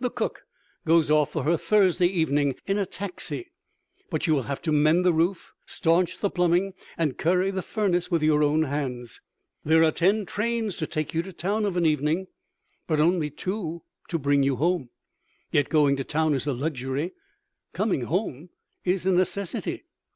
The 0.00 0.10
cook 0.10 0.42
goes 0.84 1.08
off 1.08 1.30
for 1.30 1.44
her 1.44 1.56
Thursday 1.56 2.08
evening 2.08 2.56
in 2.66 2.78
a 2.78 2.84
taxi, 2.84 3.52
but 4.10 4.26
you 4.26 4.34
will 4.34 4.42
have 4.42 4.60
to 4.62 4.72
mend 4.72 5.04
the 5.04 5.12
roof, 5.12 5.52
stanch 5.66 6.18
the 6.18 6.30
plumbing 6.30 6.74
and 6.96 7.16
curry 7.16 7.52
the 7.52 7.62
furnace 7.62 8.10
with 8.10 8.20
your 8.24 8.42
own 8.42 8.64
hands. 8.64 9.20
There 9.64 9.84
are 9.84 9.92
ten 9.92 10.26
trains 10.26 10.78
to 10.78 10.88
take 10.88 11.14
you 11.14 11.22
to 11.22 11.32
town 11.32 11.64
of 11.64 11.76
an 11.76 11.86
evening, 11.86 12.26
but 12.88 12.98
only 12.98 13.30
two 13.30 13.84
to 14.08 14.18
bring 14.18 14.42
you 14.42 14.56
home. 14.56 14.90
Yet 15.52 15.68
going 15.68 15.94
to 15.94 16.02
town 16.02 16.34
is 16.34 16.48
a 16.48 16.52
luxury, 16.52 17.12
coming 17.72 18.00
home 18.06 18.48
is 18.82 19.06
a 19.06 19.12
necessity. 19.12 19.84